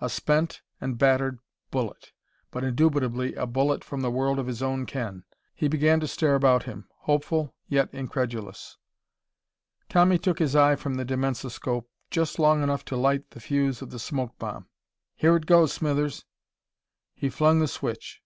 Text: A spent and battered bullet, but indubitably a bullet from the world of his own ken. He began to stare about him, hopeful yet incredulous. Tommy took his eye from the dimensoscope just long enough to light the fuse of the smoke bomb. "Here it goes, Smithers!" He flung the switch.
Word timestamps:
A 0.00 0.08
spent 0.08 0.62
and 0.80 0.96
battered 0.96 1.40
bullet, 1.72 2.12
but 2.52 2.62
indubitably 2.62 3.34
a 3.34 3.46
bullet 3.48 3.82
from 3.82 4.00
the 4.00 4.12
world 4.12 4.38
of 4.38 4.46
his 4.46 4.62
own 4.62 4.86
ken. 4.86 5.24
He 5.56 5.66
began 5.66 5.98
to 5.98 6.06
stare 6.06 6.36
about 6.36 6.62
him, 6.62 6.86
hopeful 6.98 7.56
yet 7.66 7.92
incredulous. 7.92 8.76
Tommy 9.88 10.18
took 10.18 10.38
his 10.38 10.54
eye 10.54 10.76
from 10.76 10.94
the 10.94 11.04
dimensoscope 11.04 11.90
just 12.12 12.38
long 12.38 12.62
enough 12.62 12.84
to 12.84 12.96
light 12.96 13.28
the 13.32 13.40
fuse 13.40 13.82
of 13.82 13.90
the 13.90 13.98
smoke 13.98 14.38
bomb. 14.38 14.68
"Here 15.16 15.34
it 15.34 15.46
goes, 15.46 15.72
Smithers!" 15.72 16.26
He 17.16 17.28
flung 17.28 17.58
the 17.58 17.66
switch. 17.66 18.20